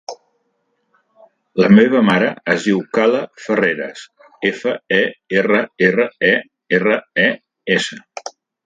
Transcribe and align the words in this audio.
La 1.63 1.69
meva 1.73 2.01
mare 2.07 2.31
es 2.55 2.65
diu 2.69 2.81
Kala 2.99 3.21
Ferreres: 3.45 4.03
efa, 4.53 4.75
e, 4.99 5.03
erra, 5.43 5.63
erra, 5.91 6.11
e, 6.35 6.37
erra, 6.81 7.01
e, 7.29 7.33
essa. 7.81 8.05